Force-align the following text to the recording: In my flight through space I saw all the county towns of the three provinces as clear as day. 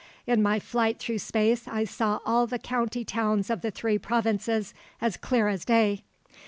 In 0.25 0.41
my 0.41 0.57
flight 0.59 0.97
through 0.97 1.19
space 1.19 1.67
I 1.67 1.83
saw 1.83 2.21
all 2.25 2.47
the 2.47 2.57
county 2.57 3.05
towns 3.05 3.51
of 3.51 3.61
the 3.61 3.69
three 3.69 3.99
provinces 3.99 4.73
as 4.99 5.15
clear 5.15 5.47
as 5.47 5.63
day. 5.63 6.01